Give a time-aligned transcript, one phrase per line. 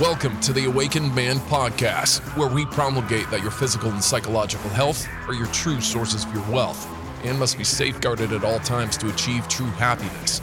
[0.00, 5.06] Welcome to the Awakened Man podcast, where we promulgate that your physical and psychological health
[5.28, 6.88] are your true sources of your wealth
[7.22, 10.40] and must be safeguarded at all times to achieve true happiness.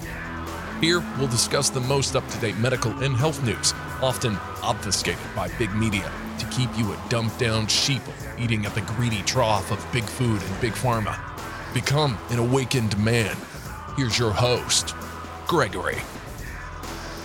[0.80, 5.48] Here, we'll discuss the most up to date medical and health news, often obfuscated by
[5.58, 9.84] big media to keep you a dumbed down sheeple eating at the greedy trough of
[9.92, 11.20] big food and big pharma.
[11.74, 13.36] Become an awakened man.
[13.96, 14.94] Here's your host,
[15.48, 15.98] Gregory.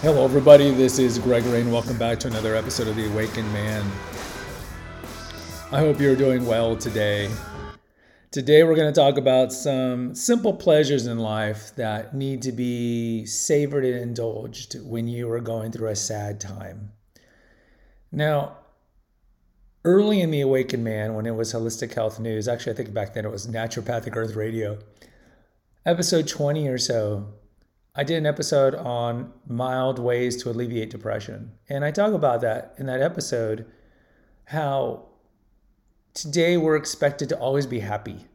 [0.02, 0.73] Hello, everybody.
[0.73, 3.88] This is Gregory, and welcome back to another episode of The Awakened Man.
[5.70, 7.30] I hope you're doing well today.
[8.33, 13.27] Today, we're going to talk about some simple pleasures in life that need to be
[13.27, 16.91] savored and indulged when you are going through a sad time.
[18.11, 18.56] Now,
[19.84, 23.14] early in The Awakened Man, when it was Holistic Health News, actually, I think back
[23.14, 24.81] then it was Naturopathic Earth Radio,
[25.87, 27.34] episode 20 or so,
[27.95, 31.53] I did an episode on mild ways to alleviate depression.
[31.69, 33.67] And I talk about that in that episode
[34.47, 35.09] how
[36.15, 38.27] today we're expected to always be happy.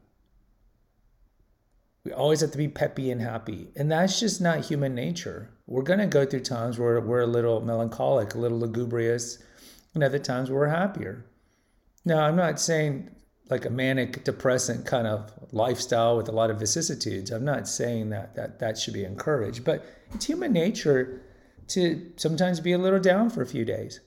[2.04, 3.70] We always have to be peppy and happy.
[3.76, 5.50] And that's just not human nature.
[5.66, 9.44] We're going to go through times where we're a little melancholic, a little lugubrious,
[9.94, 11.26] and other times we're happier.
[12.06, 13.10] Now, I'm not saying
[13.50, 17.32] like a manic depressant kind of lifestyle with a lot of vicissitudes.
[17.32, 21.22] I'm not saying that that that should be encouraged, but it's human nature
[21.70, 24.00] to sometimes be a little down for a few days.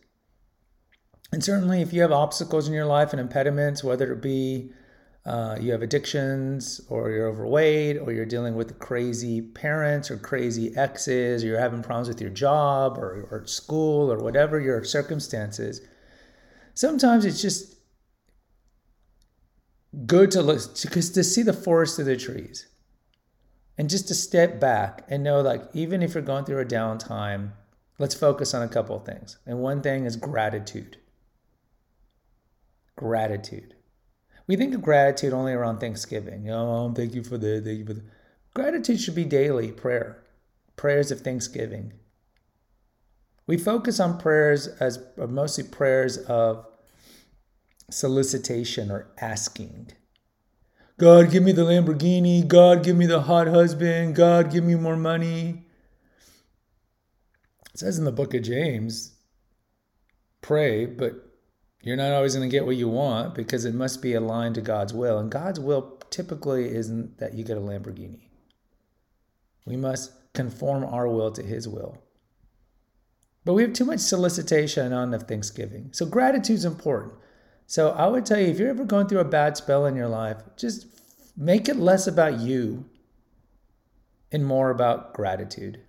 [1.32, 4.72] And certainly, if you have obstacles in your life and impediments, whether it be
[5.26, 10.74] uh, you have addictions, or you're overweight, or you're dealing with crazy parents, or crazy
[10.76, 15.82] exes, or you're having problems with your job, or, or school, or whatever your circumstances,
[16.74, 17.76] sometimes it's just
[20.06, 22.66] good to look because to see the forest of the trees.
[23.76, 27.52] And just to step back and know like even if you're going through a downtime
[28.00, 29.38] let's focus on a couple of things.
[29.46, 30.96] And one thing is gratitude.
[32.96, 33.74] Gratitude.
[34.46, 36.50] We think of gratitude only around thanksgiving.
[36.50, 38.04] Oh um, thank you for the thank you for the
[38.54, 40.24] gratitude should be daily prayer
[40.76, 41.92] prayers of thanksgiving.
[43.46, 46.66] We focus on prayers as mostly prayers of
[47.90, 49.92] solicitation or asking.
[50.98, 52.46] God, give me the Lamborghini.
[52.46, 54.14] God, give me the hot husband.
[54.14, 55.64] God, give me more money.
[57.72, 59.14] It says in the book of James,
[60.42, 61.14] pray, but
[61.82, 64.60] you're not always going to get what you want because it must be aligned to
[64.60, 65.18] God's will.
[65.18, 68.28] And God's will typically isn't that you get a Lamborghini.
[69.64, 71.96] We must conform our will to His will.
[73.44, 75.90] But we have too much solicitation on the Thanksgiving.
[75.92, 77.14] So gratitude is important.
[77.70, 80.08] So I would tell you if you're ever going through a bad spell in your
[80.08, 80.86] life, just
[81.36, 82.84] make it less about you
[84.32, 85.80] and more about gratitude.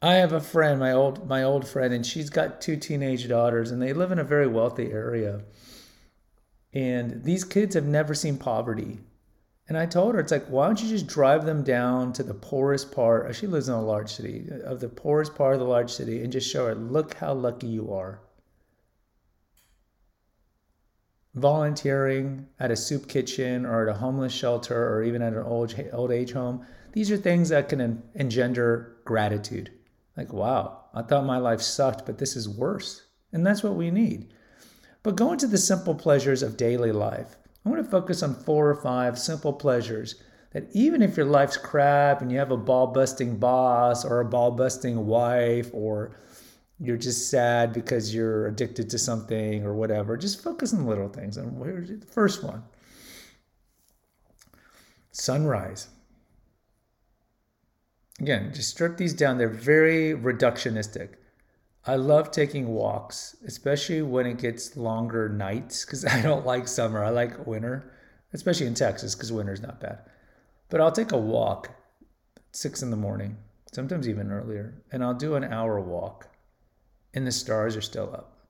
[0.00, 3.72] I have a friend, my old my old friend, and she's got two teenage daughters,
[3.72, 5.40] and they live in a very wealthy area.
[6.72, 9.00] And these kids have never seen poverty.
[9.68, 12.34] And I told her, it's like, why don't you just drive them down to the
[12.34, 13.34] poorest part?
[13.34, 16.32] She lives in a large city, of the poorest part of the large city, and
[16.32, 18.20] just show her, look how lucky you are
[21.40, 25.74] volunteering at a soup kitchen or at a homeless shelter or even at an old,
[25.92, 29.70] old age home, these are things that can engender gratitude.
[30.16, 33.04] Like, wow, I thought my life sucked, but this is worse.
[33.32, 34.32] And that's what we need.
[35.02, 37.36] But go into the simple pleasures of daily life.
[37.64, 40.16] I want to focus on four or five simple pleasures
[40.52, 44.24] that even if your life's crap and you have a ball busting boss or a
[44.24, 46.16] ball busting wife or
[46.80, 50.16] you're just sad because you're addicted to something or whatever.
[50.16, 51.36] Just focus on little things.
[51.36, 52.62] And where's the first one?
[55.10, 55.88] Sunrise.
[58.20, 59.38] Again, just strip these down.
[59.38, 61.14] They're very reductionistic.
[61.84, 67.02] I love taking walks, especially when it gets longer nights because I don't like summer.
[67.02, 67.92] I like winter,
[68.32, 70.00] especially in Texas because winter's not bad.
[70.68, 71.70] But I'll take a walk
[72.52, 73.36] six in the morning,
[73.72, 76.27] sometimes even earlier, and I'll do an hour walk
[77.14, 78.46] and the stars are still up.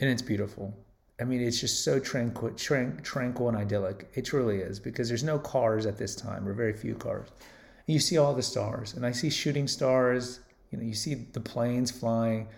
[0.00, 0.74] And it's beautiful.
[1.20, 4.10] I mean, it's just so tranquil, tran- tranquil and idyllic.
[4.14, 7.28] It truly is because there's no cars at this time, or very few cars.
[7.86, 10.40] And you see all the stars, and I see shooting stars.
[10.70, 12.48] You know, you see the planes flying,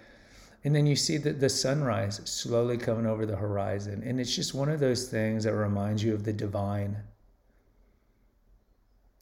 [0.63, 4.03] and then you see the, the sunrise slowly coming over the horizon.
[4.05, 6.99] And it's just one of those things that reminds you of the divine.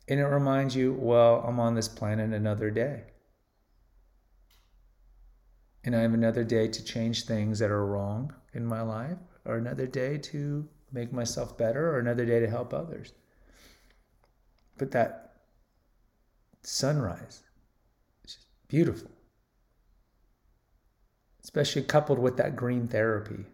[0.09, 3.05] And it reminds you, well, I'm on this planet another day
[5.85, 9.57] and I have another day to change things that are wrong in my life, or
[9.57, 13.13] another day to make myself better, or another day to help others.
[14.79, 15.37] But that
[16.63, 17.43] sunrise
[18.25, 18.39] is
[18.69, 19.11] beautiful.
[21.43, 23.45] especially coupled with that green therapy.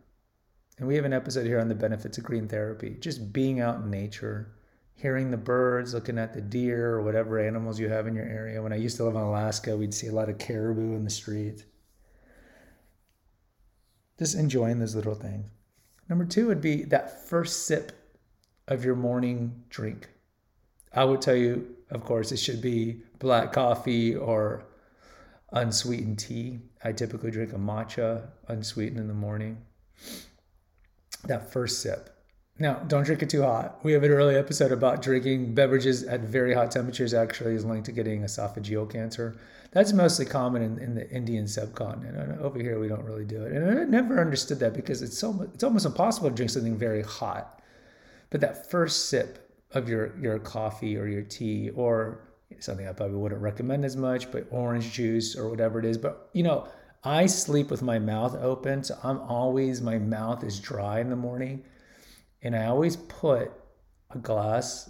[0.79, 2.97] And we have an episode here on the benefits of green therapy.
[3.01, 4.53] Just being out in nature,
[4.95, 8.63] hearing the birds, looking at the deer or whatever animals you have in your area.
[8.63, 11.11] When I used to live in Alaska, we'd see a lot of caribou in the
[11.11, 11.65] streets.
[14.19, 15.47] Just enjoying those little things.
[16.09, 17.93] Number two would be that first sip
[18.69, 20.09] of your morning drink.
[20.93, 24.65] I would tell you, of course, it should be black coffee or
[25.53, 26.61] unsweetened tea.
[26.83, 29.59] I typically drink a matcha unsweetened in the morning.
[31.25, 32.16] That first sip.
[32.59, 33.79] Now, don't drink it too hot.
[33.83, 37.85] We have an early episode about drinking beverages at very hot temperatures actually is linked
[37.87, 39.37] to getting esophageal cancer.
[39.73, 42.17] That's mostly common in, in the Indian subcontinent.
[42.17, 43.53] And over here, we don't really do it.
[43.53, 47.03] And I never understood that because it's so it's almost impossible to drink something very
[47.03, 47.61] hot.
[48.31, 52.21] But that first sip of your your coffee or your tea or
[52.59, 55.99] something I probably wouldn't recommend as much, but orange juice or whatever it is.
[55.99, 56.69] But you know,
[57.05, 61.17] I sleep with my mouth open, so I'm always my mouth is dry in the
[61.17, 61.63] morning
[62.47, 63.51] and I always put
[64.11, 64.89] a glass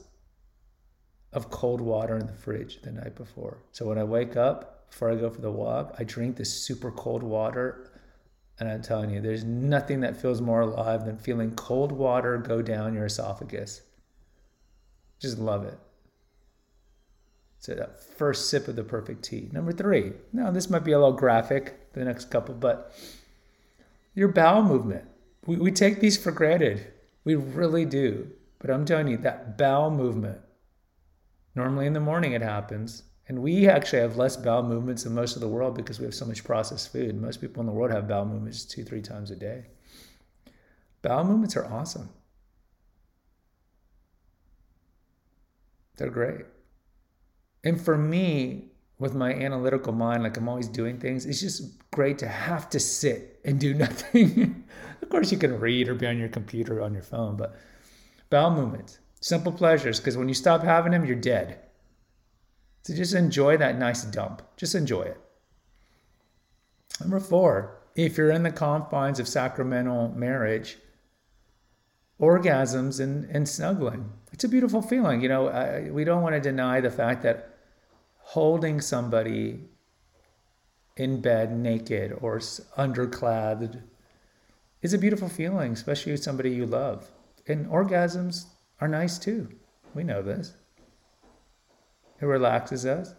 [1.33, 3.63] of cold water in the fridge the night before.
[3.73, 6.91] So when I wake up, before I go for the walk, I drink this super
[6.91, 7.93] cold water.
[8.59, 12.61] And I'm telling you, there's nothing that feels more alive than feeling cold water go
[12.61, 13.81] down your esophagus.
[15.19, 15.79] Just love it.
[17.59, 19.49] So that first sip of the perfect tea.
[19.51, 20.13] Number three.
[20.31, 22.93] Now this might be a little graphic, the next couple, but
[24.15, 25.07] your bowel movement.
[25.47, 26.93] We, we take these for granted.
[27.27, 28.31] We really do.
[28.61, 30.39] But I'm telling you, that bowel movement,
[31.57, 33.03] normally in the morning it happens.
[33.29, 36.15] And we actually have less bowel movements than most of the world because we have
[36.15, 37.21] so much processed food.
[37.21, 39.65] Most people in the world have bowel movements two, three times a day.
[41.03, 42.09] Bowel movements are awesome.
[45.97, 46.45] They're great.
[47.65, 48.67] And for me,
[49.01, 52.79] with my analytical mind, like I'm always doing things, it's just great to have to
[52.79, 54.65] sit and do nothing.
[55.03, 57.57] Of course, you can read or be on your computer or on your phone, but
[58.31, 61.61] bowel movements, simple pleasures, because when you stop having them, you're dead.
[62.85, 64.43] So just enjoy that nice dump.
[64.57, 65.21] Just enjoy it.
[67.01, 70.79] Number four, if you're in the confines of sacramental marriage,
[72.21, 74.11] orgasms and, and snuggling.
[74.33, 75.21] It's a beautiful feeling.
[75.21, 77.59] You know, I, we don't want to deny the fact that
[78.19, 79.61] holding somebody
[80.97, 83.83] in bed naked or underclad
[84.87, 87.11] is a beautiful feeling, especially with somebody you love.
[87.49, 88.45] And orgasms
[88.81, 89.49] are nice too.
[89.95, 90.55] We know this.
[92.21, 93.13] It relaxes us.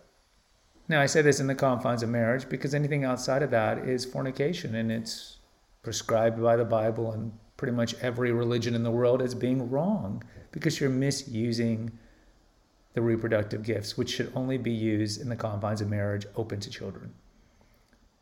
[0.87, 4.05] Now, I say this in the confines of marriage because anything outside of that is
[4.05, 5.39] fornication and it's
[5.83, 10.23] prescribed by the Bible and pretty much every religion in the world as being wrong
[10.53, 11.91] because you're misusing
[12.93, 16.69] the reproductive gifts, which should only be used in the confines of marriage open to
[16.69, 17.13] children.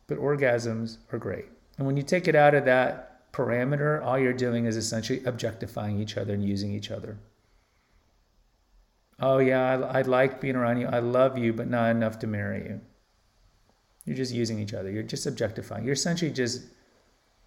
[0.08, 1.46] But orgasms are great.
[1.78, 6.00] And when you take it out of that parameter, all you're doing is essentially objectifying
[6.00, 7.18] each other and using each other.
[9.18, 10.86] Oh, yeah, I, I like being around you.
[10.86, 12.80] I love you, but not enough to marry you.
[14.04, 14.90] You're just using each other.
[14.90, 15.84] You're just objectifying.
[15.84, 16.62] You're essentially just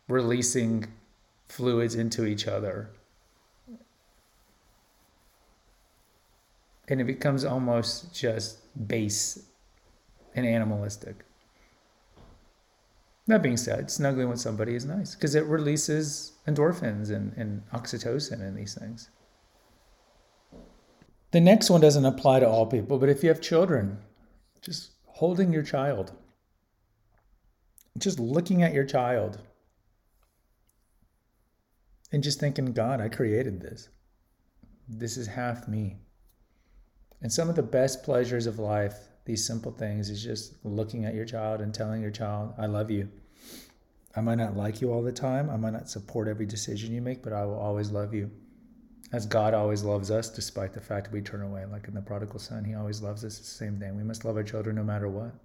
[0.08, 0.86] releasing
[1.48, 2.90] fluids into each other
[6.90, 9.44] and it becomes almost just base
[10.36, 11.24] and animalistic.
[13.30, 18.42] That being said, snuggling with somebody is nice because it releases endorphins and, and oxytocin
[18.42, 19.12] and these things.
[21.30, 24.00] The next one doesn't apply to all people, but if you have children,
[24.64, 26.12] just holding your child,
[28.00, 29.40] just looking at your child,
[32.12, 33.90] and just thinking, God, I created this.
[34.88, 35.98] This is half me.
[37.22, 38.98] And some of the best pleasures of life,
[39.30, 42.90] these simple things, is just looking at your child and telling your child, I love
[42.90, 43.08] you.
[44.16, 45.52] I might not like you all the time.
[45.52, 48.32] I might not support every decision you make, but I will always love you.
[49.14, 51.64] As God always loves us, despite the fact that we turn away.
[51.66, 53.38] Like in the prodigal son, he always loves us.
[53.38, 53.96] It's the same thing.
[53.96, 55.36] We must love our children no matter what.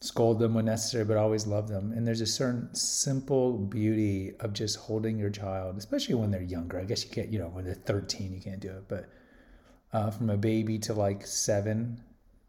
[0.00, 1.92] Scold them when necessary, but always love them.
[1.92, 6.80] And there's a certain simple beauty of just holding your child, especially when they're younger.
[6.80, 8.88] I guess you can't, you know, when they're 13, you can't do it.
[8.88, 9.10] But
[9.92, 12.00] uh, from a baby to like seven,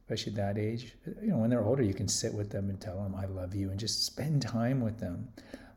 [0.04, 0.94] especially that age.
[1.22, 3.56] You know, when they're older, you can sit with them and tell them, I love
[3.56, 5.30] you, and just spend time with them.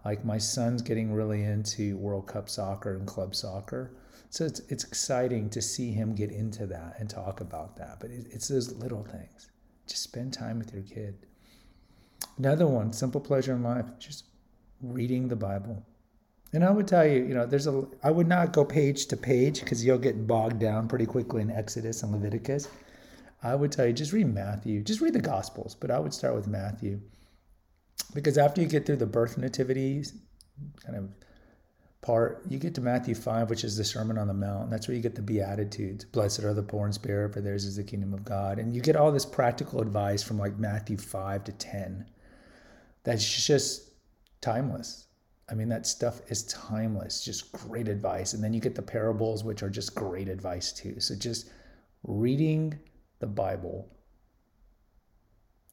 [0.04, 3.92] Like my son's getting really into World Cup soccer and club soccer.
[4.30, 7.98] So it's, it's exciting to see him get into that and talk about that.
[8.00, 9.50] But it, it's those little things.
[9.86, 11.16] Just spend time with your kid.
[12.38, 14.24] Another one, simple pleasure in life, just
[14.82, 15.84] reading the Bible.
[16.52, 19.16] And I would tell you, you know, there's a, I would not go page to
[19.16, 22.68] page because you'll get bogged down pretty quickly in Exodus and Leviticus.
[23.46, 26.34] I would tell you, just read Matthew, just read the Gospels, but I would start
[26.34, 27.00] with Matthew.
[28.12, 30.04] Because after you get through the birth nativity
[30.84, 31.08] kind of
[32.00, 34.70] part, you get to Matthew 5, which is the Sermon on the Mount.
[34.70, 36.04] That's where you get the Beatitudes.
[36.04, 38.58] Blessed are the poor in spirit, for theirs is the kingdom of God.
[38.58, 42.06] And you get all this practical advice from like Matthew 5 to 10
[43.04, 43.90] that's just
[44.40, 45.06] timeless.
[45.48, 48.34] I mean, that stuff is timeless, just great advice.
[48.34, 50.98] And then you get the parables, which are just great advice too.
[50.98, 51.50] So just
[52.02, 52.76] reading
[53.18, 53.88] the Bible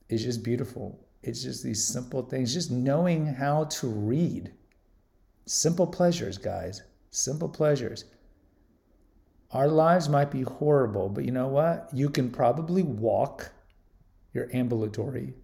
[0.10, 1.08] is just beautiful.
[1.22, 4.52] It's just these simple things, just knowing how to read.
[5.46, 6.84] Simple pleasures, guys.
[7.12, 8.06] Simple pleasures.
[9.52, 11.90] Our lives might be horrible, but you know what?
[11.94, 13.52] You can probably walk.
[14.34, 15.36] You're ambulatory.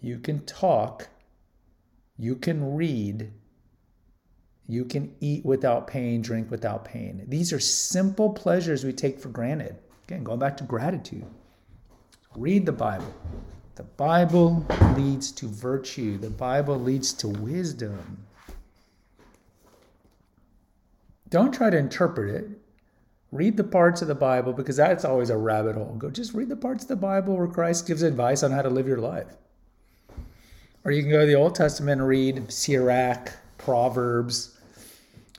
[0.00, 1.08] You can talk.
[2.18, 3.32] You can read.
[4.66, 7.24] You can eat without pain, drink without pain.
[7.28, 9.76] These are simple pleasures we take for granted.
[10.06, 11.24] Again, going back to gratitude.
[12.36, 13.14] Read the Bible.
[13.76, 14.64] The Bible
[14.96, 18.24] leads to virtue, the Bible leads to wisdom.
[21.28, 22.48] Don't try to interpret it.
[23.32, 25.96] Read the parts of the Bible because that's always a rabbit hole.
[25.98, 28.70] Go just read the parts of the Bible where Christ gives advice on how to
[28.70, 29.26] live your life.
[30.84, 34.56] Or you can go to the Old Testament and read Sirach, Proverbs.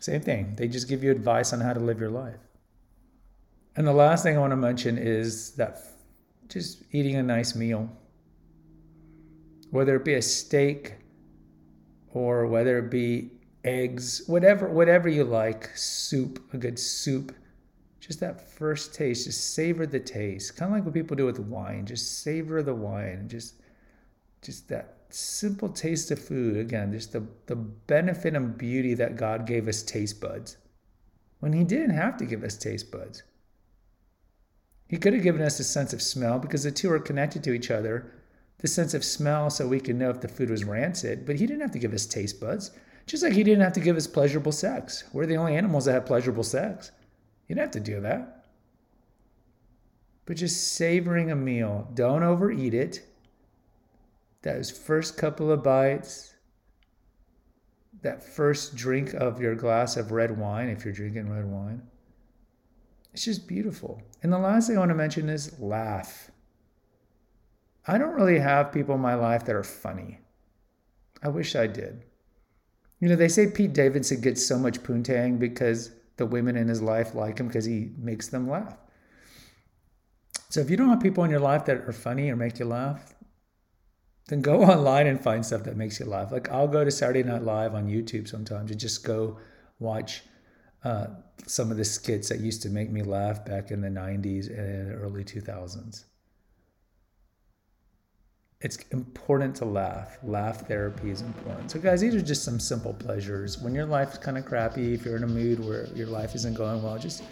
[0.02, 0.56] Same thing.
[0.58, 2.36] They just give you advice on how to live your life.
[3.76, 5.80] And the last thing I want to mention is that
[6.48, 7.90] just eating a nice meal
[9.76, 10.94] whether it be a steak
[12.14, 13.32] or whether it be
[13.66, 17.36] eggs, whatever whatever you like, soup, a good soup.
[18.00, 20.56] Just that first taste, just savor the taste.
[20.56, 21.86] Kind of like what people do with wine.
[21.86, 23.28] Just savor the wine.
[23.28, 23.56] Just
[24.42, 26.56] just that simple taste of food.
[26.56, 30.58] Again, just the, the benefit and beauty that God gave us taste buds.
[31.40, 33.24] When he didn't have to give us taste buds.
[34.88, 37.54] He could have given us a sense of smell because the two are connected to
[37.54, 38.12] each other
[38.60, 41.46] the sense of smell so we could know if the food was rancid, but he
[41.46, 42.72] didn't have to give us taste buds.
[43.06, 45.04] Just like he didn't have to give us pleasurable sex.
[45.14, 46.92] We're the only animals that have pleasurable sex.
[47.48, 48.46] He didn't have to do that.
[50.26, 53.06] But just savoring a meal, don't overeat it.
[54.42, 56.34] Those first couple of bites,
[58.02, 61.84] that first drink of your glass of red wine, if you're drinking red wine,
[63.16, 64.02] it's just beautiful.
[64.24, 66.30] And the last thing I want to mention is laugh.
[67.88, 70.20] I don't really have people in my life that are funny.
[71.24, 72.04] I wish I did.
[73.00, 76.82] You know, they say Pete Davidson gets so much poontang because the women in his
[76.82, 78.76] life like him because he makes them laugh.
[80.50, 82.66] So if you don't have people in your life that are funny or make you
[82.66, 83.16] laugh,
[84.28, 86.34] then go online and find stuff that makes you laugh.
[86.34, 89.40] Like I'll go to Saturday Night Live on YouTube sometimes and just go
[89.80, 90.24] watch
[90.86, 91.08] uh,
[91.46, 94.94] some of the skits that used to make me laugh back in the 90s and
[95.02, 96.06] early 2000s
[98.66, 100.18] it's important to laugh.
[100.24, 101.70] Laugh therapy is important.
[101.70, 103.60] So, guys, these are just some simple pleasures.
[103.60, 106.34] When your life is kind of crappy, if you're in a mood where your life
[106.34, 107.24] isn't going well, just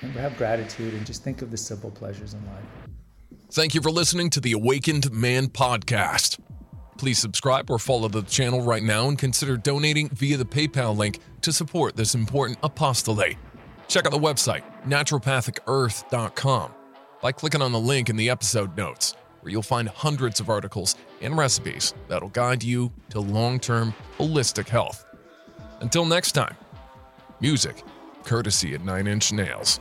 [0.00, 2.64] remember have gratitude and just think of the simple pleasures in life.
[3.50, 6.38] Thank you for listening to the Awakened Man podcast.
[6.98, 11.20] Please subscribe or follow the channel right now and consider donating via the PayPal link
[11.42, 13.36] to support this important apostolate.
[13.86, 16.72] Check out the website, naturopathicearth.com,
[17.22, 20.96] by clicking on the link in the episode notes where you'll find hundreds of articles
[21.22, 25.06] and recipes that'll guide you to long term holistic health.
[25.80, 26.56] Until next time,
[27.40, 27.82] music
[28.24, 29.80] courtesy at Nine Inch Nails.